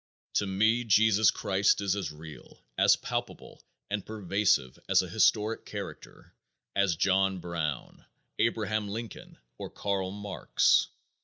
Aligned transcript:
To 0.33 0.47
me 0.47 0.83
Jesus 0.83 1.29
Christ 1.29 1.79
is 1.79 1.95
as 1.95 2.11
real, 2.11 2.65
as 2.75 2.95
palpitant 2.95 3.61
and 3.91 4.03
pervasive 4.03 4.79
as 4.89 5.03
a 5.03 5.07
historic 5.07 5.63
character 5.63 6.33
as 6.75 6.95
John 6.95 7.37
Brown, 7.37 8.03
Abraham 8.39 8.87
Lincoln 8.89 9.37
or 9.59 9.69
Karl 9.69 10.09
Marx. 10.09 10.87